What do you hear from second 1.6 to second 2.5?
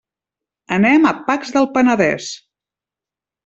Penedès.